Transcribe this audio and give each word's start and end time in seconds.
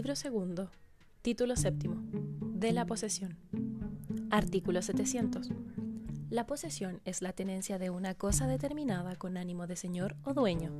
Libro 0.00 0.16
segundo. 0.16 0.70
Título 1.20 1.56
séptimo. 1.56 1.96
De 2.54 2.72
la 2.72 2.86
posesión. 2.86 3.36
Artículo 4.30 4.80
700. 4.80 5.50
La 6.30 6.46
posesión 6.46 7.02
es 7.04 7.20
la 7.20 7.34
tenencia 7.34 7.78
de 7.78 7.90
una 7.90 8.14
cosa 8.14 8.46
determinada 8.46 9.16
con 9.16 9.36
ánimo 9.36 9.66
de 9.66 9.76
señor 9.76 10.16
o 10.24 10.32
dueño, 10.32 10.72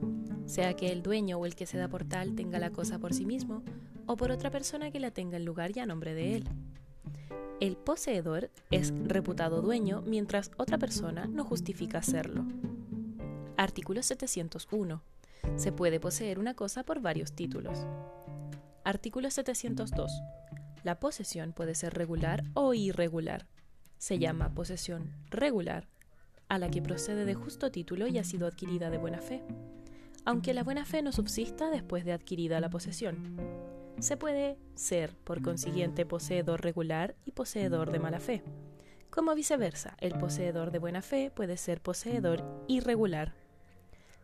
sea 0.46 0.72
que 0.72 0.90
el 0.90 1.02
dueño 1.02 1.36
o 1.36 1.44
el 1.44 1.54
que 1.54 1.66
se 1.66 1.76
da 1.76 1.86
por 1.86 2.06
tal 2.06 2.34
tenga 2.34 2.58
la 2.58 2.70
cosa 2.70 2.98
por 2.98 3.12
sí 3.12 3.26
mismo 3.26 3.62
o 4.06 4.16
por 4.16 4.30
otra 4.30 4.50
persona 4.50 4.90
que 4.90 5.00
la 5.00 5.10
tenga 5.10 5.36
en 5.36 5.44
lugar 5.44 5.76
y 5.76 5.80
a 5.80 5.86
nombre 5.86 6.14
de 6.14 6.36
él. 6.36 6.48
El 7.60 7.76
poseedor 7.76 8.50
es 8.70 8.90
reputado 9.04 9.60
dueño 9.60 10.00
mientras 10.00 10.50
otra 10.56 10.78
persona 10.78 11.26
no 11.26 11.44
justifica 11.44 12.00
serlo. 12.00 12.46
Artículo 13.58 14.02
701. 14.02 15.02
Se 15.56 15.72
puede 15.72 16.00
poseer 16.00 16.38
una 16.38 16.54
cosa 16.54 16.84
por 16.84 17.02
varios 17.02 17.32
títulos. 17.32 17.86
Artículo 18.90 19.30
702. 19.30 20.20
La 20.82 20.98
posesión 20.98 21.52
puede 21.52 21.76
ser 21.76 21.94
regular 21.94 22.42
o 22.54 22.74
irregular. 22.74 23.46
Se 23.98 24.18
llama 24.18 24.52
posesión 24.52 25.14
regular 25.30 25.86
a 26.48 26.58
la 26.58 26.72
que 26.72 26.82
procede 26.82 27.24
de 27.24 27.34
justo 27.34 27.70
título 27.70 28.08
y 28.08 28.18
ha 28.18 28.24
sido 28.24 28.48
adquirida 28.48 28.90
de 28.90 28.98
buena 28.98 29.20
fe, 29.20 29.44
aunque 30.24 30.54
la 30.54 30.64
buena 30.64 30.84
fe 30.84 31.02
no 31.02 31.12
subsista 31.12 31.70
después 31.70 32.04
de 32.04 32.12
adquirida 32.12 32.58
la 32.58 32.68
posesión. 32.68 33.36
Se 34.00 34.16
puede 34.16 34.58
ser, 34.74 35.14
por 35.22 35.40
consiguiente, 35.40 36.04
poseedor 36.04 36.60
regular 36.60 37.14
y 37.24 37.30
poseedor 37.30 37.92
de 37.92 38.00
mala 38.00 38.18
fe. 38.18 38.42
Como 39.08 39.36
viceversa, 39.36 39.96
el 40.00 40.18
poseedor 40.18 40.72
de 40.72 40.80
buena 40.80 41.00
fe 41.00 41.30
puede 41.30 41.58
ser 41.58 41.80
poseedor 41.80 42.42
irregular. 42.66 43.34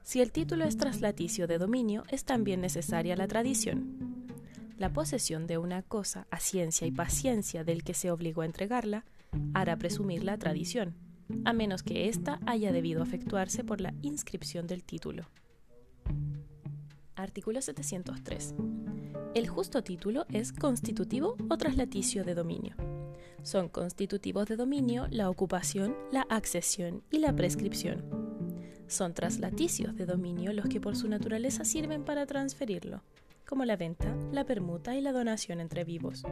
Si 0.02 0.20
el 0.20 0.32
título 0.32 0.64
es 0.64 0.76
traslaticio 0.76 1.46
de 1.46 1.58
dominio, 1.58 2.02
es 2.08 2.24
también 2.24 2.60
necesaria 2.60 3.14
la 3.14 3.28
tradición. 3.28 4.05
La 4.78 4.92
posesión 4.92 5.46
de 5.46 5.56
una 5.56 5.80
cosa 5.80 6.26
a 6.30 6.38
ciencia 6.38 6.86
y 6.86 6.90
paciencia 6.90 7.64
del 7.64 7.82
que 7.82 7.94
se 7.94 8.10
obligó 8.10 8.42
a 8.42 8.44
entregarla 8.44 9.06
hará 9.54 9.76
presumir 9.78 10.22
la 10.22 10.36
tradición, 10.36 10.94
a 11.46 11.54
menos 11.54 11.82
que 11.82 12.08
ésta 12.10 12.40
haya 12.44 12.72
debido 12.72 13.02
efectuarse 13.02 13.64
por 13.64 13.80
la 13.80 13.94
inscripción 14.02 14.66
del 14.66 14.84
título. 14.84 15.24
Artículo 17.14 17.62
703. 17.62 18.54
El 19.34 19.48
justo 19.48 19.82
título 19.82 20.26
es 20.30 20.52
constitutivo 20.52 21.38
o 21.48 21.56
traslaticio 21.56 22.22
de 22.22 22.34
dominio. 22.34 22.76
Son 23.42 23.70
constitutivos 23.70 24.46
de 24.46 24.56
dominio 24.56 25.06
la 25.08 25.30
ocupación, 25.30 25.96
la 26.12 26.26
accesión 26.28 27.02
y 27.10 27.20
la 27.20 27.34
prescripción. 27.34 28.04
Son 28.88 29.14
traslaticios 29.14 29.96
de 29.96 30.04
dominio 30.04 30.52
los 30.52 30.68
que 30.68 30.82
por 30.82 30.96
su 30.96 31.08
naturaleza 31.08 31.64
sirven 31.64 32.04
para 32.04 32.26
transferirlo 32.26 33.00
como 33.46 33.64
la 33.64 33.76
venta, 33.76 34.14
la 34.32 34.44
permuta 34.44 34.96
y 34.96 35.00
la 35.00 35.12
donación 35.12 35.60
entre 35.60 35.84
vivos. 35.84 36.24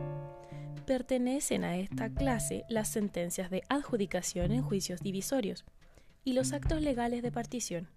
Pertenecen 0.87 1.65
a 1.65 1.77
esta 1.79 2.11
clase 2.11 2.65
las 2.69 2.89
sentencias 2.89 3.51
de 3.51 3.63
adjudicación 3.69 4.53
en 4.53 4.63
juicios 4.63 5.01
divisorios 5.01 5.65
y 6.25 6.35
los 6.35 6.53
actos 6.53 6.83
legales 6.83 7.23
de 7.23 7.33
partición. 7.33 7.89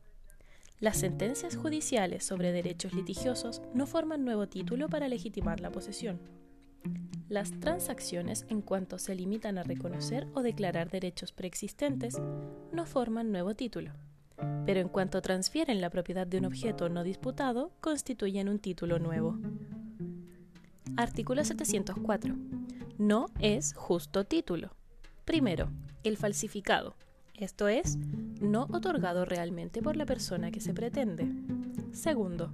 Las 0.80 0.98
sentencias 0.98 1.56
judiciales 1.56 2.23
sobre 2.23 2.52
derechos 2.52 2.94
litigiosos 2.94 3.62
no 3.73 3.88
forman 3.88 4.23
nuevo 4.23 4.48
título 4.48 4.88
para 4.88 5.08
legitimar 5.08 5.60
la 5.60 5.72
posesión. 5.72 6.20
Las 7.28 7.52
transacciones, 7.60 8.45
en 8.48 8.62
cuanto 8.62 9.00
se 9.00 9.16
limitan 9.16 9.58
a 9.58 9.64
reconocer 9.64 10.28
o 10.34 10.44
declarar 10.44 10.90
derechos 10.90 11.34
preexistentes, 11.34 12.22
no 12.72 12.86
forman 12.86 13.32
nuevo 13.32 13.54
título 13.56 13.92
pero 14.66 14.80
en 14.80 14.90
cuanto 14.90 15.22
transfieren 15.22 15.80
la 15.81 15.90
propiedad 15.90 16.28
de 16.28 16.40
un 16.40 16.45
objeto 16.45 16.90
no 16.90 17.03
disputado, 17.03 17.72
constituyen 17.80 18.50
un 18.50 18.59
título 18.59 19.00
nuevo. 19.00 19.38
Artículo 20.98 21.44
704. 21.45 22.36
No 22.98 23.27
es 23.39 23.73
justo 23.73 24.26
título. 24.26 24.71
Primero, 25.26 25.70
el 26.04 26.17
falsificado, 26.17 26.95
esto 27.36 27.67
es, 27.67 27.98
no 28.42 28.67
otorgado 28.71 29.23
realmente 29.23 29.82
por 29.82 29.95
la 29.95 30.05
persona 30.05 30.52
que 30.52 30.60
se 30.60 30.73
pretende. 30.73 31.27
Segundo, 31.92 32.52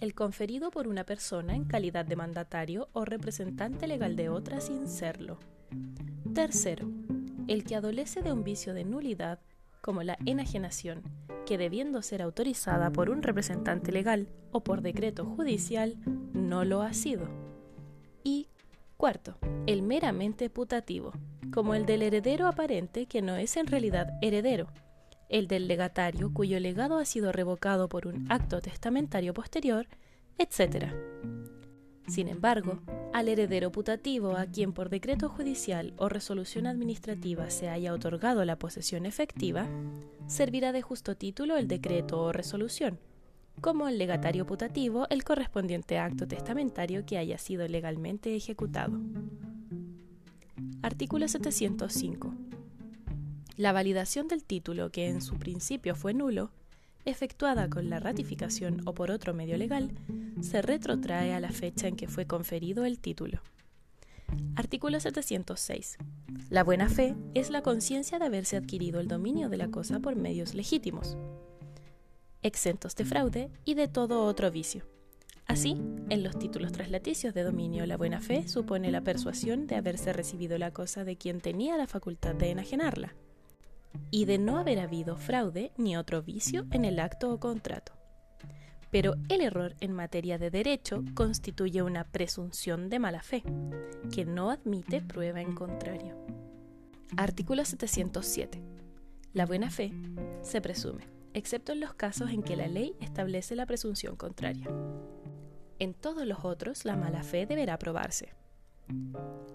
el 0.00 0.14
conferido 0.14 0.70
por 0.70 0.86
una 0.86 1.04
persona 1.04 1.56
en 1.56 1.64
calidad 1.64 2.04
de 2.04 2.16
mandatario 2.16 2.88
o 2.92 3.04
representante 3.04 3.86
legal 3.86 4.16
de 4.16 4.28
otra 4.28 4.60
sin 4.60 4.86
serlo. 4.86 5.38
Tercero, 6.34 6.88
el 7.48 7.64
que 7.64 7.74
adolece 7.74 8.22
de 8.22 8.32
un 8.32 8.44
vicio 8.44 8.74
de 8.74 8.84
nulidad 8.84 9.40
como 9.80 10.02
la 10.02 10.18
enajenación, 10.26 11.02
que 11.48 11.56
debiendo 11.56 12.02
ser 12.02 12.20
autorizada 12.20 12.90
por 12.90 13.08
un 13.08 13.22
representante 13.22 13.90
legal 13.90 14.28
o 14.52 14.60
por 14.60 14.82
decreto 14.82 15.24
judicial, 15.24 15.96
no 16.34 16.66
lo 16.66 16.82
ha 16.82 16.92
sido. 16.92 17.26
Y 18.22 18.48
cuarto, 18.98 19.38
el 19.66 19.80
meramente 19.80 20.50
putativo, 20.50 21.14
como 21.50 21.74
el 21.74 21.86
del 21.86 22.02
heredero 22.02 22.48
aparente 22.48 23.06
que 23.06 23.22
no 23.22 23.36
es 23.36 23.56
en 23.56 23.66
realidad 23.66 24.10
heredero, 24.20 24.66
el 25.30 25.48
del 25.48 25.68
legatario 25.68 26.34
cuyo 26.34 26.60
legado 26.60 26.98
ha 26.98 27.06
sido 27.06 27.32
revocado 27.32 27.88
por 27.88 28.06
un 28.06 28.30
acto 28.30 28.60
testamentario 28.60 29.32
posterior, 29.32 29.86
etc. 30.36 30.92
Sin 32.08 32.28
embargo, 32.28 32.80
al 33.12 33.28
heredero 33.28 33.70
putativo 33.70 34.36
a 34.36 34.46
quien 34.46 34.72
por 34.72 34.88
decreto 34.88 35.28
judicial 35.28 35.92
o 35.98 36.08
resolución 36.08 36.66
administrativa 36.66 37.50
se 37.50 37.68
haya 37.68 37.92
otorgado 37.92 38.44
la 38.46 38.58
posesión 38.58 39.04
efectiva, 39.04 39.68
servirá 40.26 40.72
de 40.72 40.80
justo 40.80 41.16
título 41.16 41.56
el 41.58 41.68
decreto 41.68 42.20
o 42.22 42.32
resolución, 42.32 42.98
como 43.60 43.88
el 43.88 43.98
legatario 43.98 44.46
putativo 44.46 45.06
el 45.10 45.22
correspondiente 45.22 45.98
acto 45.98 46.26
testamentario 46.26 47.04
que 47.04 47.18
haya 47.18 47.36
sido 47.36 47.68
legalmente 47.68 48.34
ejecutado. 48.34 48.98
Artículo 50.80 51.28
705. 51.28 52.34
La 53.56 53.72
validación 53.72 54.28
del 54.28 54.44
título 54.44 54.90
que 54.90 55.08
en 55.08 55.20
su 55.20 55.36
principio 55.36 55.94
fue 55.94 56.14
nulo 56.14 56.52
efectuada 57.10 57.68
con 57.68 57.90
la 57.90 58.00
ratificación 58.00 58.82
o 58.86 58.94
por 58.94 59.10
otro 59.10 59.34
medio 59.34 59.56
legal, 59.56 59.90
se 60.40 60.62
retrotrae 60.62 61.34
a 61.34 61.40
la 61.40 61.50
fecha 61.50 61.88
en 61.88 61.96
que 61.96 62.08
fue 62.08 62.26
conferido 62.26 62.84
el 62.84 62.98
título. 62.98 63.40
Artículo 64.56 65.00
706. 65.00 65.96
La 66.50 66.64
buena 66.64 66.88
fe 66.88 67.14
es 67.34 67.50
la 67.50 67.62
conciencia 67.62 68.18
de 68.18 68.26
haberse 68.26 68.56
adquirido 68.56 69.00
el 69.00 69.08
dominio 69.08 69.48
de 69.48 69.56
la 69.56 69.68
cosa 69.68 70.00
por 70.00 70.16
medios 70.16 70.54
legítimos, 70.54 71.16
exentos 72.42 72.94
de 72.94 73.04
fraude 73.04 73.50
y 73.64 73.74
de 73.74 73.88
todo 73.88 74.24
otro 74.24 74.50
vicio. 74.50 74.84
Así, 75.46 75.80
en 76.10 76.22
los 76.22 76.38
títulos 76.38 76.72
traslaticios 76.72 77.32
de 77.32 77.42
dominio, 77.42 77.86
la 77.86 77.96
buena 77.96 78.20
fe 78.20 78.46
supone 78.46 78.90
la 78.90 79.00
persuasión 79.00 79.66
de 79.66 79.76
haberse 79.76 80.12
recibido 80.12 80.58
la 80.58 80.72
cosa 80.72 81.04
de 81.04 81.16
quien 81.16 81.40
tenía 81.40 81.78
la 81.78 81.86
facultad 81.86 82.34
de 82.34 82.50
enajenarla 82.50 83.14
y 84.10 84.24
de 84.24 84.38
no 84.38 84.58
haber 84.58 84.78
habido 84.78 85.16
fraude 85.16 85.72
ni 85.76 85.96
otro 85.96 86.22
vicio 86.22 86.66
en 86.70 86.84
el 86.84 86.98
acto 86.98 87.32
o 87.32 87.40
contrato. 87.40 87.92
Pero 88.90 89.16
el 89.28 89.42
error 89.42 89.74
en 89.80 89.92
materia 89.92 90.38
de 90.38 90.50
derecho 90.50 91.04
constituye 91.14 91.82
una 91.82 92.04
presunción 92.04 92.88
de 92.88 92.98
mala 92.98 93.22
fe, 93.22 93.42
que 94.14 94.24
no 94.24 94.50
admite 94.50 95.02
prueba 95.02 95.40
en 95.40 95.54
contrario. 95.54 96.16
Artículo 97.16 97.64
707. 97.64 98.62
La 99.34 99.44
buena 99.44 99.70
fe 99.70 99.92
se 100.42 100.60
presume, 100.60 101.06
excepto 101.34 101.72
en 101.72 101.80
los 101.80 101.94
casos 101.94 102.30
en 102.30 102.42
que 102.42 102.56
la 102.56 102.66
ley 102.66 102.94
establece 103.00 103.56
la 103.56 103.66
presunción 103.66 104.16
contraria. 104.16 104.68
En 105.78 105.94
todos 105.94 106.26
los 106.26 106.44
otros, 106.44 106.84
la 106.84 106.96
mala 106.96 107.22
fe 107.22 107.46
deberá 107.46 107.78
probarse. 107.78 108.32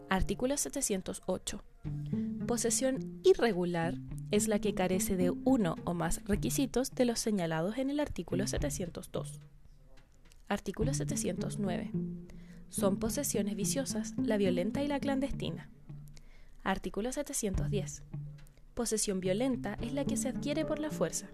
Artículo 0.10 0.58
708. 0.58 1.64
Posesión 2.48 3.20
irregular 3.24 3.96
es 4.34 4.48
la 4.48 4.58
que 4.58 4.74
carece 4.74 5.16
de 5.16 5.30
uno 5.30 5.76
o 5.84 5.94
más 5.94 6.24
requisitos 6.26 6.90
de 6.90 7.06
los 7.06 7.20
señalados 7.20 7.78
en 7.78 7.92
el 7.92 8.00
artículo 8.00 8.48
702. 8.48 9.40
Artículo 10.48 10.92
709. 10.96 11.92
Son 12.70 12.98
posesiones 12.98 13.56
viciosas 13.56 14.16
la 14.18 14.38
violenta 14.38 14.82
y 14.82 14.88
la 14.88 15.00
clandestina. 15.00 15.70
Artículo 16.64 17.12
710. 17.12 18.02
Posesión 18.74 19.20
violenta 19.20 19.78
es 19.82 19.94
la 19.94 20.04
que 20.04 20.18
se 20.18 20.30
adquiere 20.30 20.66
por 20.66 20.80
la 20.80 20.90
fuerza. 20.90 21.30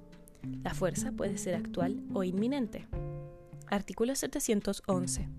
La 0.62 0.74
fuerza 0.74 1.14
puede 1.14 1.38
ser 1.38 1.56
actual 1.56 2.04
o 2.14 2.26
inminente. 2.26 2.86
Artículo 3.68 4.14
711. 4.14 5.30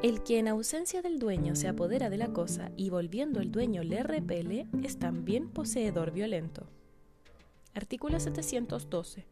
El 0.00 0.22
que 0.22 0.38
en 0.38 0.46
ausencia 0.46 1.02
del 1.02 1.18
dueño 1.18 1.56
se 1.56 1.66
apodera 1.66 2.08
de 2.08 2.18
la 2.18 2.28
cosa 2.28 2.70
y 2.76 2.90
volviendo 2.90 3.40
el 3.40 3.50
dueño 3.50 3.82
le 3.82 4.04
repele 4.04 4.68
es 4.84 4.96
también 5.00 5.48
poseedor 5.48 6.12
violento. 6.12 6.68
Artículo 7.74 8.20
712. 8.20 9.26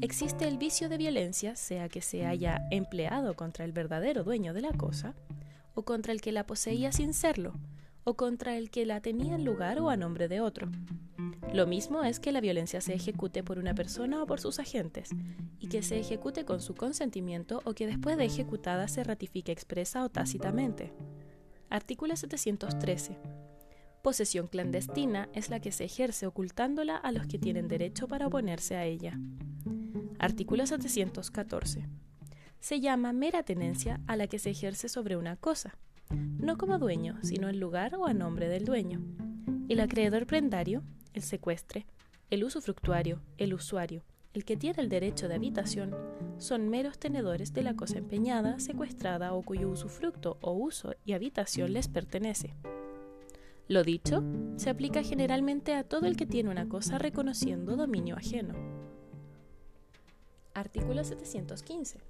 Existe 0.00 0.48
el 0.48 0.58
vicio 0.58 0.88
de 0.88 0.96
violencia, 0.96 1.54
sea 1.54 1.88
que 1.88 2.02
se 2.02 2.26
haya 2.26 2.66
empleado 2.72 3.34
contra 3.36 3.64
el 3.64 3.70
verdadero 3.70 4.24
dueño 4.24 4.52
de 4.52 4.62
la 4.62 4.72
cosa, 4.72 5.14
o 5.74 5.84
contra 5.84 6.12
el 6.12 6.20
que 6.20 6.32
la 6.32 6.44
poseía 6.44 6.90
sin 6.90 7.14
serlo, 7.14 7.54
o 8.02 8.14
contra 8.14 8.56
el 8.56 8.70
que 8.70 8.84
la 8.84 9.00
tenía 9.00 9.36
en 9.36 9.44
lugar 9.44 9.78
o 9.78 9.90
a 9.90 9.96
nombre 9.96 10.26
de 10.26 10.40
otro. 10.40 10.68
Lo 11.52 11.68
mismo 11.68 12.02
es 12.02 12.18
que 12.18 12.32
la 12.32 12.40
violencia 12.40 12.80
se 12.80 12.94
ejecute 12.94 13.44
por 13.44 13.60
una 13.60 13.76
persona 13.76 14.20
o 14.20 14.26
por 14.26 14.40
sus 14.40 14.58
agentes, 14.58 15.10
y 15.60 15.68
que 15.68 15.84
se 15.84 16.00
ejecute 16.00 16.44
con 16.44 16.60
su 16.60 16.74
consentimiento 16.74 17.62
o 17.64 17.74
que 17.74 17.86
después 17.86 18.16
de 18.16 18.24
ejecutada 18.24 18.88
se 18.88 19.04
ratifique 19.04 19.52
expresa 19.52 20.04
o 20.04 20.08
tácitamente. 20.08 20.92
Artículo 21.70 22.16
713. 22.16 23.16
Posesión 24.02 24.48
clandestina 24.48 25.28
es 25.32 25.48
la 25.48 25.60
que 25.60 25.70
se 25.70 25.84
ejerce 25.84 26.26
ocultándola 26.26 26.96
a 26.96 27.12
los 27.12 27.28
que 27.28 27.38
tienen 27.38 27.68
derecho 27.68 28.08
para 28.08 28.26
oponerse 28.26 28.74
a 28.74 28.84
ella. 28.84 29.16
Artículo 30.18 30.66
714. 30.66 31.86
Se 32.58 32.80
llama 32.80 33.12
mera 33.12 33.44
tenencia 33.44 34.00
a 34.08 34.16
la 34.16 34.26
que 34.26 34.40
se 34.40 34.50
ejerce 34.50 34.88
sobre 34.88 35.16
una 35.16 35.36
cosa, 35.36 35.78
no 36.10 36.58
como 36.58 36.80
dueño, 36.80 37.16
sino 37.22 37.48
en 37.48 37.60
lugar 37.60 37.94
o 37.94 38.06
a 38.06 38.12
nombre 38.12 38.48
del 38.48 38.64
dueño. 38.64 39.00
El 39.68 39.78
acreedor 39.78 40.26
prendario, 40.26 40.82
el 41.14 41.22
secuestre, 41.22 41.86
el 42.28 42.42
usufructuario, 42.42 43.22
el 43.38 43.54
usuario, 43.54 44.02
el 44.34 44.44
que 44.44 44.56
tiene 44.56 44.82
el 44.82 44.88
derecho 44.88 45.28
de 45.28 45.36
habitación, 45.36 45.94
son 46.38 46.68
meros 46.68 46.98
tenedores 46.98 47.52
de 47.52 47.62
la 47.62 47.76
cosa 47.76 47.98
empeñada, 47.98 48.58
secuestrada 48.58 49.32
o 49.32 49.42
cuyo 49.42 49.68
usufructo 49.68 50.38
o 50.40 50.50
uso 50.50 50.96
y 51.04 51.12
habitación 51.12 51.72
les 51.72 51.86
pertenece. 51.86 52.56
Lo 53.68 53.84
dicho 53.84 54.22
se 54.56 54.70
aplica 54.70 55.02
generalmente 55.02 55.74
a 55.74 55.84
todo 55.84 56.06
el 56.06 56.16
que 56.16 56.26
tiene 56.26 56.50
una 56.50 56.68
cosa 56.68 56.98
reconociendo 56.98 57.76
dominio 57.76 58.16
ajeno. 58.16 58.54
Artículo 60.54 61.04
715. 61.04 62.00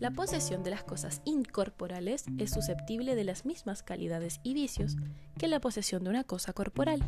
La 0.00 0.10
posesión 0.10 0.62
de 0.62 0.70
las 0.70 0.84
cosas 0.84 1.22
incorporales 1.24 2.24
es 2.38 2.50
susceptible 2.50 3.14
de 3.14 3.24
las 3.24 3.44
mismas 3.44 3.82
calidades 3.82 4.40
y 4.42 4.54
vicios 4.54 4.96
que 5.38 5.48
la 5.48 5.60
posesión 5.60 6.04
de 6.04 6.10
una 6.10 6.24
cosa 6.24 6.52
corporal. 6.52 7.02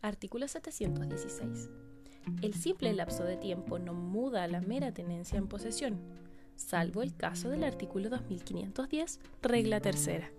Artículo 0.00 0.48
716. 0.48 1.68
El 2.42 2.54
simple 2.54 2.92
lapso 2.92 3.24
de 3.24 3.36
tiempo 3.36 3.78
no 3.78 3.94
muda 3.94 4.46
la 4.46 4.60
mera 4.60 4.92
tenencia 4.92 5.38
en 5.38 5.48
posesión, 5.48 6.00
salvo 6.56 7.02
el 7.02 7.14
caso 7.14 7.48
del 7.50 7.64
artículo 7.64 8.08
2510, 8.08 9.20
regla 9.42 9.80
tercera. 9.80 10.30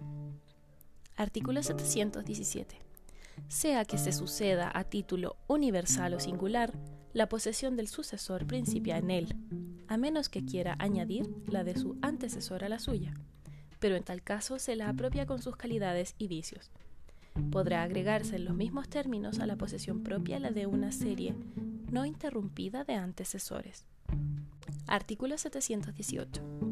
Artículo 1.17 1.63
717. 1.63 2.77
Sea 3.47 3.85
que 3.85 3.97
se 3.97 4.11
suceda 4.11 4.71
a 4.71 4.83
título 4.83 5.35
universal 5.47 6.13
o 6.13 6.19
singular, 6.19 6.73
la 7.11 7.27
posesión 7.27 7.75
del 7.75 7.87
sucesor 7.87 8.45
principia 8.45 8.99
en 8.99 9.09
él, 9.09 9.35
a 9.87 9.97
menos 9.97 10.29
que 10.29 10.45
quiera 10.45 10.75
añadir 10.77 11.27
la 11.47 11.63
de 11.63 11.75
su 11.75 11.97
antecesor 12.03 12.63
a 12.63 12.69
la 12.69 12.77
suya, 12.77 13.15
pero 13.79 13.95
en 13.95 14.03
tal 14.03 14.21
caso 14.21 14.59
se 14.59 14.75
la 14.75 14.89
apropia 14.89 15.25
con 15.25 15.41
sus 15.41 15.55
calidades 15.55 16.13
y 16.19 16.27
vicios. 16.27 16.69
Podrá 17.51 17.81
agregarse 17.81 18.35
en 18.35 18.45
los 18.45 18.55
mismos 18.55 18.87
términos 18.87 19.39
a 19.39 19.47
la 19.47 19.55
posesión 19.55 20.03
propia 20.03 20.39
la 20.39 20.51
de 20.51 20.67
una 20.67 20.91
serie 20.91 21.35
no 21.91 22.05
interrumpida 22.05 22.83
de 22.83 22.93
antecesores. 22.93 23.85
Artículo 24.85 25.35
718. 25.39 26.66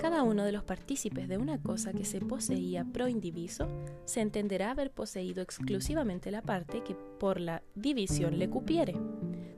Cada 0.00 0.22
uno 0.22 0.44
de 0.44 0.52
los 0.52 0.62
partícipes 0.62 1.26
de 1.26 1.38
una 1.38 1.60
cosa 1.60 1.92
que 1.92 2.04
se 2.04 2.20
poseía 2.20 2.84
pro 2.84 3.08
indiviso 3.08 3.66
se 4.04 4.20
entenderá 4.20 4.70
haber 4.70 4.90
poseído 4.90 5.42
exclusivamente 5.42 6.30
la 6.30 6.42
parte 6.42 6.84
que 6.84 6.94
por 6.94 7.40
la 7.40 7.62
división 7.74 8.38
le 8.38 8.50
cupiere, 8.50 8.94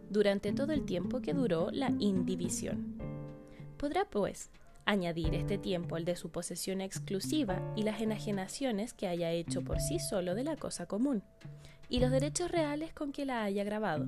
durante 0.08 0.52
todo 0.52 0.72
el 0.72 0.84
tiempo 0.84 1.20
que 1.20 1.34
duró 1.34 1.70
la 1.72 1.92
indivisión. 1.98 2.96
Podrá, 3.76 4.04
pues, 4.04 4.50
añadir 4.86 5.34
este 5.34 5.58
tiempo 5.58 5.96
al 5.96 6.04
de 6.04 6.16
su 6.16 6.30
posesión 6.30 6.80
exclusiva 6.80 7.60
y 7.76 7.82
las 7.82 8.00
enajenaciones 8.00 8.94
que 8.94 9.06
haya 9.06 9.32
hecho 9.32 9.62
por 9.62 9.80
sí 9.80 9.98
solo 9.98 10.34
de 10.34 10.44
la 10.44 10.56
cosa 10.56 10.86
común, 10.86 11.22
y 11.88 12.00
los 12.00 12.10
derechos 12.10 12.50
reales 12.50 12.92
con 12.94 13.12
que 13.12 13.26
la 13.26 13.42
haya 13.42 13.64
grabado, 13.64 14.06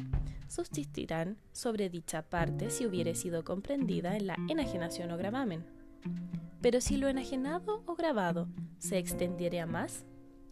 subsistirán 0.49 1.39
sobre 1.53 1.91
dicha 1.91 2.23
parte 2.23 2.71
si 2.71 2.87
hubiere 2.87 3.15
sido 3.15 3.45
comprendida 3.45 4.17
en 4.17 4.27
la 4.29 4.37
enajenación 4.49 5.11
o 5.11 5.19
gravamen. 5.19 5.80
Pero 6.61 6.81
si 6.81 6.97
lo 6.97 7.09
enajenado 7.09 7.83
o 7.87 7.95
grabado 7.95 8.49
se 8.79 8.99
extendiere 8.99 9.61
a 9.61 9.67
más, 9.67 10.05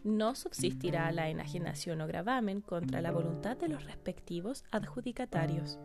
no 0.03 0.35
subsistirá 0.35 1.11
la 1.11 1.29
enajenación 1.29 2.01
o 2.01 2.07
gravamen 2.07 2.61
contra 2.61 3.01
la 3.01 3.11
voluntad 3.11 3.57
de 3.57 3.67
los 3.67 3.83
respectivos 3.85 4.63
adjudicatarios. 4.71 5.79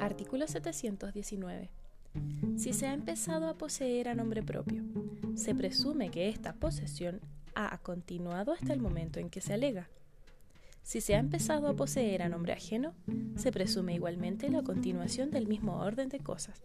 Artículo 0.00 0.46
719. 0.46 1.70
Si 2.56 2.72
se 2.72 2.86
ha 2.86 2.94
empezado 2.94 3.48
a 3.48 3.54
poseer 3.54 4.08
a 4.08 4.14
nombre 4.14 4.42
propio, 4.42 4.82
se 5.34 5.54
presume 5.54 6.10
que 6.10 6.28
esta 6.28 6.54
posesión 6.54 7.20
ha 7.54 7.76
continuado 7.78 8.52
hasta 8.52 8.72
el 8.72 8.80
momento 8.80 9.20
en 9.20 9.30
que 9.30 9.40
se 9.40 9.54
alega. 9.54 9.88
Si 10.82 11.00
se 11.00 11.14
ha 11.14 11.18
empezado 11.18 11.68
a 11.68 11.74
poseer 11.74 12.22
a 12.22 12.28
nombre 12.28 12.52
ajeno, 12.52 12.94
se 13.36 13.52
presume 13.52 13.94
igualmente 13.94 14.48
la 14.50 14.62
continuación 14.62 15.30
del 15.30 15.46
mismo 15.46 15.78
orden 15.78 16.08
de 16.08 16.18
cosas. 16.18 16.62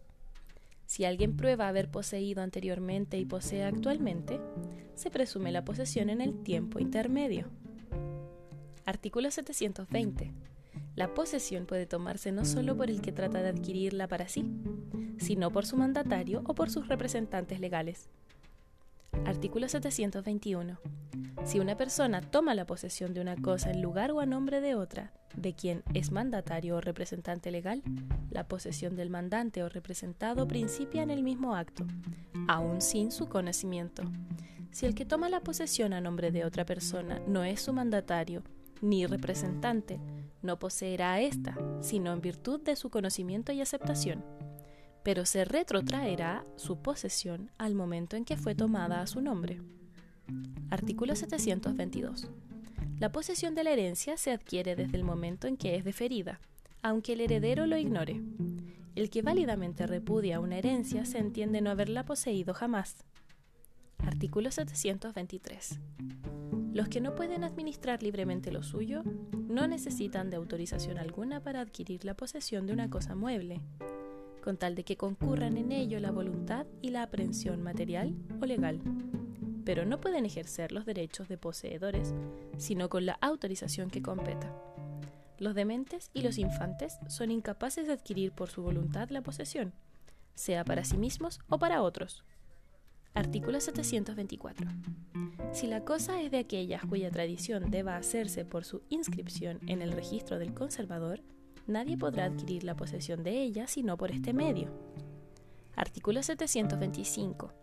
Si 0.97 1.05
alguien 1.05 1.37
prueba 1.37 1.67
haber 1.67 1.91
poseído 1.91 2.41
anteriormente 2.41 3.19
y 3.19 3.25
posee 3.25 3.63
actualmente, 3.63 4.41
se 4.95 5.11
presume 5.11 5.51
la 5.51 5.63
posesión 5.63 6.09
en 6.09 6.21
el 6.21 6.41
tiempo 6.41 6.79
intermedio. 6.79 7.51
Artículo 8.83 9.29
720. 9.29 10.33
La 10.95 11.13
posesión 11.13 11.67
puede 11.67 11.85
tomarse 11.85 12.31
no 12.31 12.45
solo 12.45 12.75
por 12.75 12.89
el 12.89 13.01
que 13.01 13.11
trata 13.11 13.43
de 13.43 13.49
adquirirla 13.49 14.07
para 14.07 14.27
sí, 14.27 14.51
sino 15.19 15.51
por 15.51 15.67
su 15.67 15.77
mandatario 15.77 16.41
o 16.47 16.55
por 16.55 16.71
sus 16.71 16.87
representantes 16.87 17.59
legales. 17.59 18.09
Artículo 19.25 19.67
721. 19.67 20.79
Si 21.45 21.59
una 21.59 21.77
persona 21.77 22.21
toma 22.21 22.55
la 22.55 22.65
posesión 22.65 23.13
de 23.13 23.21
una 23.21 23.35
cosa 23.35 23.71
en 23.71 23.81
lugar 23.81 24.11
o 24.11 24.19
a 24.19 24.25
nombre 24.25 24.61
de 24.61 24.75
otra, 24.75 25.13
de 25.35 25.53
quien 25.53 25.83
es 25.93 26.11
mandatario 26.11 26.75
o 26.75 26.81
representante 26.81 27.51
legal, 27.51 27.83
la 28.29 28.47
posesión 28.47 28.95
del 28.95 29.09
mandante 29.09 29.63
o 29.63 29.69
representado 29.69 30.47
principia 30.47 31.03
en 31.03 31.11
el 31.11 31.23
mismo 31.23 31.55
acto, 31.55 31.85
aun 32.47 32.81
sin 32.81 33.11
su 33.11 33.29
conocimiento. 33.29 34.03
Si 34.71 34.85
el 34.85 34.95
que 34.95 35.05
toma 35.05 35.29
la 35.29 35.41
posesión 35.41 35.93
a 35.93 36.01
nombre 36.01 36.31
de 36.31 36.45
otra 36.45 36.65
persona 36.65 37.21
no 37.27 37.43
es 37.43 37.61
su 37.61 37.73
mandatario 37.73 38.43
ni 38.81 39.05
representante, 39.05 39.99
no 40.41 40.59
poseerá 40.59 41.13
a 41.13 41.21
ésta, 41.21 41.57
sino 41.81 42.13
en 42.13 42.21
virtud 42.21 42.61
de 42.61 42.75
su 42.75 42.89
conocimiento 42.89 43.51
y 43.51 43.61
aceptación 43.61 44.23
pero 45.07 45.25
se 45.25 45.45
retrotraerá 45.45 46.45
su 46.57 46.81
posesión 46.81 47.49
al 47.57 47.75
momento 47.75 48.17
en 48.17 48.25
que 48.25 48.35
fue 48.35 48.55
tomada 48.55 48.99
a 48.99 49.07
su 49.07 49.21
nombre. 49.21 49.61
Artículo 50.69 51.15
722. 51.15 52.27
La 52.99 53.13
posesión 53.13 53.55
de 53.55 53.63
la 53.63 53.71
herencia 53.71 54.17
se 54.17 54.31
adquiere 54.31 54.75
desde 54.75 54.97
el 54.97 55.05
momento 55.05 55.47
en 55.47 55.55
que 55.55 55.77
es 55.77 55.85
deferida, 55.85 56.41
aunque 56.81 57.13
el 57.13 57.21
heredero 57.21 57.67
lo 57.67 57.77
ignore. 57.77 58.21
El 58.95 59.09
que 59.09 59.21
válidamente 59.21 59.87
repudia 59.87 60.41
una 60.41 60.57
herencia 60.57 61.05
se 61.05 61.19
entiende 61.19 61.61
no 61.61 61.69
haberla 61.69 62.03
poseído 62.03 62.53
jamás. 62.53 62.97
Artículo 63.99 64.51
723. 64.51 65.79
Los 66.73 66.89
que 66.89 66.99
no 66.99 67.15
pueden 67.15 67.45
administrar 67.45 68.03
libremente 68.03 68.51
lo 68.51 68.61
suyo 68.61 69.03
no 69.47 69.69
necesitan 69.69 70.29
de 70.29 70.35
autorización 70.35 70.97
alguna 70.97 71.39
para 71.39 71.61
adquirir 71.61 72.03
la 72.03 72.13
posesión 72.13 72.67
de 72.67 72.73
una 72.73 72.89
cosa 72.89 73.15
mueble, 73.15 73.61
con 74.43 74.57
tal 74.57 74.75
de 74.75 74.83
que 74.83 74.97
concurran 74.97 75.57
en 75.57 75.71
ello 75.71 75.99
la 75.99 76.11
voluntad 76.11 76.65
y 76.81 76.89
la 76.89 77.03
aprehensión 77.03 77.61
material 77.61 78.15
o 78.41 78.45
legal. 78.45 78.79
Pero 79.65 79.85
no 79.85 79.99
pueden 79.99 80.25
ejercer 80.25 80.71
los 80.71 80.85
derechos 80.85 81.27
de 81.27 81.37
poseedores, 81.37 82.13
sino 82.57 82.89
con 82.89 83.05
la 83.05 83.17
autorización 83.21 83.89
que 83.89 84.01
competa. 84.01 84.53
Los 85.39 85.53
dementes 85.53 86.09
y 86.13 86.21
los 86.21 86.37
infantes 86.37 86.97
son 87.07 87.31
incapaces 87.31 87.87
de 87.87 87.93
adquirir 87.93 88.31
por 88.31 88.49
su 88.49 88.63
voluntad 88.63 89.09
la 89.09 89.21
posesión, 89.21 89.73
sea 90.33 90.63
para 90.63 90.83
sí 90.83 90.97
mismos 90.97 91.39
o 91.49 91.59
para 91.59 91.81
otros. 91.81 92.23
Artículo 93.13 93.59
724. 93.59 94.67
Si 95.51 95.65
la 95.65 95.83
cosa 95.83 96.21
es 96.21 96.29
de 96.31 96.37
aquellas 96.37 96.85
cuya 96.85 97.09
tradición 97.09 97.71
deba 97.71 97.97
hacerse 97.97 98.45
por 98.45 98.63
su 98.63 98.83
inscripción 98.89 99.59
en 99.67 99.81
el 99.81 99.91
registro 99.91 100.37
del 100.37 100.53
conservador, 100.53 101.21
nadie 101.67 101.97
podrá 101.97 102.25
adquirir 102.25 102.63
la 102.63 102.75
posesión 102.75 103.23
de 103.23 103.41
ella 103.41 103.67
sino 103.67 103.97
por 103.97 104.11
este 104.11 104.33
medio. 104.33 104.71
Artículo 105.75 106.23
725. 106.23 107.53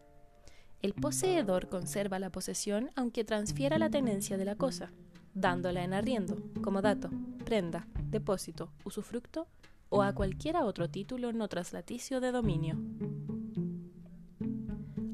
El 0.82 0.94
poseedor 0.94 1.68
conserva 1.68 2.18
la 2.18 2.30
posesión 2.30 2.90
aunque 2.94 3.24
transfiera 3.24 3.78
la 3.78 3.90
tenencia 3.90 4.36
de 4.36 4.44
la 4.44 4.54
cosa, 4.54 4.92
dándola 5.34 5.82
en 5.82 5.94
arriendo, 5.94 6.36
como 6.62 6.82
dato, 6.82 7.10
prenda, 7.44 7.88
depósito, 8.04 8.70
usufructo 8.84 9.48
o 9.88 10.02
a 10.02 10.12
cualquiera 10.12 10.64
otro 10.64 10.88
título 10.88 11.32
no 11.32 11.48
traslaticio 11.48 12.20
de 12.20 12.32
dominio. 12.32 12.78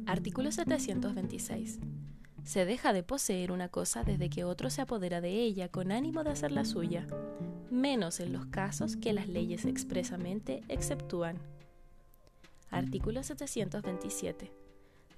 Artículo 0.07 0.51
726. 0.51 1.79
Se 2.43 2.65
deja 2.65 2.93
de 2.93 3.03
poseer 3.03 3.53
una 3.53 3.69
cosa 3.69 4.03
desde 4.03 4.29
que 4.29 4.45
otro 4.45 4.71
se 4.71 4.83
apodera 4.83 5.21
de 5.21 5.31
ella 5.31 5.69
con 5.69 5.93
ánimo 5.93 6.25
de 6.25 6.31
hacerla 6.31 6.65
suya, 6.65 7.07
menos 7.71 8.21
en 8.21 8.33
los 8.33 8.47
casos 8.47 8.97
que 8.97 9.13
las 9.13 9.29
leyes 9.29 9.65
expresamente 9.65 10.63
exceptúan. 10.69 11.39
Artículo 12.71 13.23
727. 13.23 14.53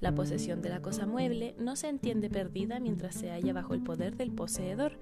La 0.00 0.14
posesión 0.14 0.62
de 0.62 0.68
la 0.68 0.82
cosa 0.82 1.06
mueble 1.06 1.54
no 1.58 1.76
se 1.76 1.88
entiende 1.88 2.28
perdida 2.28 2.80
mientras 2.80 3.14
se 3.14 3.30
halla 3.30 3.52
bajo 3.52 3.74
el 3.74 3.82
poder 3.82 4.16
del 4.16 4.32
poseedor, 4.32 4.98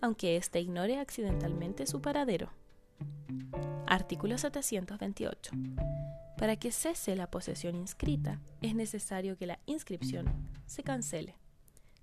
aunque 0.00 0.36
éste 0.36 0.60
ignore 0.60 0.98
accidentalmente 0.98 1.86
su 1.86 2.02
paradero. 2.02 2.50
Artículo 3.86 4.36
728. 4.38 5.52
Para 6.36 6.56
que 6.56 6.72
cese 6.72 7.14
la 7.14 7.30
posesión 7.30 7.76
inscrita, 7.76 8.40
es 8.60 8.74
necesario 8.74 9.36
que 9.36 9.46
la 9.46 9.58
inscripción 9.66 10.26
se 10.66 10.82
cancele, 10.82 11.36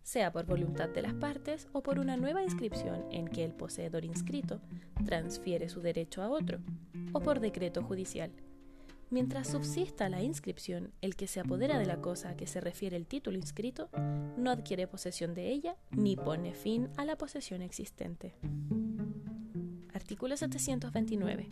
sea 0.10 0.32
por 0.32 0.48
voluntad 0.48 0.90
de 0.90 1.04
las 1.04 1.14
partes 1.14 1.68
o 1.72 1.84
por 1.84 2.00
una 2.00 2.18
nueva 2.18 2.42
inscripción 2.42 3.06
en 3.12 3.28
que 3.28 3.44
el 3.44 3.54
poseedor 3.54 4.04
inscrito 4.06 4.60
transfiere 5.06 5.70
su 5.70 5.82
derecho 5.82 6.24
a 6.24 6.30
otro, 6.30 6.58
o 7.14 7.20
por 7.20 7.40
decreto 7.40 7.84
judicial. 7.84 8.32
Mientras 9.12 9.50
subsista 9.50 10.10
la 10.10 10.24
inscripción, 10.24 10.94
el 11.02 11.16
que 11.16 11.28
se 11.28 11.40
apodera 11.40 11.78
de 11.78 11.86
la 11.86 12.02
cosa 12.02 12.30
a 12.30 12.36
que 12.36 12.48
se 12.48 12.60
refiere 12.60 12.98
el 12.98 13.06
título 13.06 13.38
inscrito 13.38 13.90
no 14.36 14.50
adquiere 14.50 14.88
posesión 14.88 15.36
de 15.36 15.52
ella 15.52 15.78
ni 15.92 16.16
pone 16.16 16.56
fin 16.56 16.90
a 16.98 17.06
la 17.06 17.16
posesión 17.16 17.62
existente. 17.62 18.34
Artículo 19.94 20.38
729. 20.38 21.50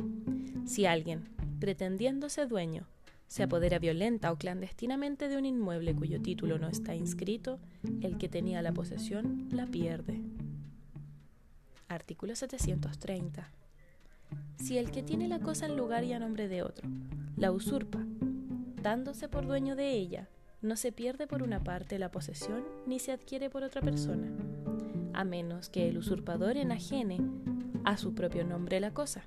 Si 0.65 0.87
alguien, 0.87 1.29
pretendiéndose 1.59 2.47
dueño, 2.47 2.87
se 3.27 3.43
apodera 3.43 3.79
violenta 3.79 4.31
o 4.31 4.37
clandestinamente 4.37 5.27
de 5.27 5.37
un 5.37 5.45
inmueble 5.45 5.93
cuyo 5.93 6.21
título 6.21 6.57
no 6.57 6.67
está 6.67 6.95
inscrito, 6.95 7.59
el 8.01 8.17
que 8.17 8.29
tenía 8.29 8.61
la 8.61 8.73
posesión 8.73 9.47
la 9.51 9.65
pierde. 9.67 10.21
Artículo 11.89 12.35
730. 12.35 13.51
Si 14.57 14.77
el 14.77 14.91
que 14.91 15.03
tiene 15.03 15.27
la 15.27 15.39
cosa 15.39 15.65
en 15.65 15.77
lugar 15.77 16.03
y 16.03 16.13
a 16.13 16.19
nombre 16.19 16.47
de 16.47 16.63
otro 16.63 16.89
la 17.35 17.51
usurpa, 17.51 17.99
dándose 18.81 19.29
por 19.29 19.45
dueño 19.45 19.75
de 19.75 19.91
ella, 19.91 20.27
no 20.61 20.75
se 20.75 20.91
pierde 20.91 21.27
por 21.27 21.43
una 21.43 21.63
parte 21.63 21.99
la 21.99 22.09
posesión 22.09 22.63
ni 22.87 22.99
se 22.99 23.11
adquiere 23.11 23.49
por 23.49 23.63
otra 23.63 23.81
persona, 23.81 24.31
a 25.13 25.23
menos 25.23 25.69
que 25.69 25.87
el 25.87 25.97
usurpador 25.97 26.57
enajene 26.57 27.19
a 27.83 27.97
su 27.97 28.15
propio 28.15 28.43
nombre 28.43 28.79
la 28.79 28.91
cosa 28.91 29.25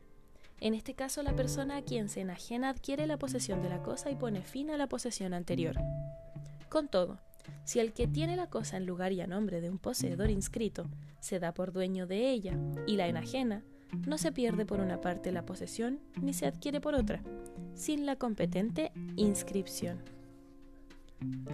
en 0.60 0.74
este 0.74 0.94
caso, 0.94 1.22
la 1.22 1.34
persona 1.34 1.78
a 1.78 1.82
quien 1.82 2.08
se 2.08 2.20
enajena 2.20 2.68
adquiere 2.68 3.06
la 3.06 3.18
posesión 3.18 3.62
de 3.62 3.70
la 3.70 3.82
cosa 3.82 4.10
y 4.10 4.16
pone 4.16 4.42
fin 4.42 4.70
a 4.70 4.76
la 4.76 4.88
posesión 4.88 5.32
anterior. 5.32 5.76
Con 6.68 6.88
todo, 6.88 7.18
si 7.64 7.80
el 7.80 7.92
que 7.92 8.06
tiene 8.06 8.36
la 8.36 8.48
cosa 8.48 8.76
en 8.76 8.86
lugar 8.86 9.12
y 9.12 9.20
a 9.20 9.26
nombre 9.26 9.60
de 9.60 9.70
un 9.70 9.78
poseedor 9.78 10.30
inscrito 10.30 10.88
se 11.20 11.38
da 11.38 11.52
por 11.52 11.72
dueño 11.72 12.06
de 12.06 12.30
ella 12.30 12.58
y 12.86 12.96
la 12.96 13.08
enajena, 13.08 13.64
no 14.06 14.18
se 14.18 14.32
pierde 14.32 14.66
por 14.66 14.80
una 14.80 15.00
parte 15.00 15.32
la 15.32 15.44
posesión 15.44 16.00
ni 16.20 16.32
se 16.32 16.46
adquiere 16.46 16.80
por 16.80 16.94
otra, 16.94 17.22
sin 17.74 18.06
la 18.06 18.16
competente 18.16 18.92
inscripción. 19.16 20.02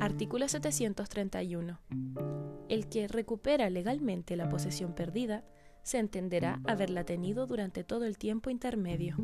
Artículo 0.01 0.47
731. 0.49 1.81
El 2.69 2.89
que 2.89 3.09
recupera 3.09 3.71
legalmente 3.71 4.37
la 4.37 4.49
posesión 4.49 4.95
perdida 4.95 5.45
se 5.87 5.99
entenderá 5.99 6.61
haberla 6.65 7.05
tenido 7.05 7.47
durante 7.47 7.85
todo 7.85 8.07
el 8.07 8.19
tiempo 8.19 8.51
intermedio. 8.51 9.15